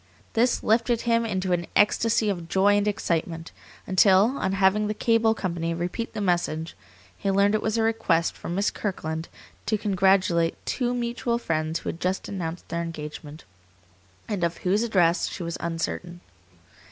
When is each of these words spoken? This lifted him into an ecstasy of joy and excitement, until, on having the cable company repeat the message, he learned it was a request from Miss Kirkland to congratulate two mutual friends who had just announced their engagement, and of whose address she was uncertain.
This 0.33 0.63
lifted 0.63 1.01
him 1.01 1.27
into 1.27 1.51
an 1.53 1.67
ecstasy 1.75 2.27
of 2.29 2.49
joy 2.49 2.75
and 2.75 2.87
excitement, 2.87 3.51
until, 3.85 4.35
on 4.39 4.53
having 4.53 4.87
the 4.87 4.95
cable 4.95 5.35
company 5.35 5.75
repeat 5.75 6.13
the 6.13 6.19
message, 6.21 6.75
he 7.15 7.29
learned 7.29 7.53
it 7.53 7.61
was 7.61 7.77
a 7.77 7.83
request 7.83 8.33
from 8.35 8.55
Miss 8.55 8.71
Kirkland 8.71 9.29
to 9.67 9.77
congratulate 9.77 10.55
two 10.65 10.95
mutual 10.95 11.37
friends 11.37 11.81
who 11.81 11.89
had 11.89 11.99
just 11.99 12.27
announced 12.27 12.67
their 12.69 12.81
engagement, 12.81 13.43
and 14.27 14.43
of 14.43 14.57
whose 14.65 14.81
address 14.81 15.27
she 15.29 15.43
was 15.43 15.55
uncertain. 15.59 16.21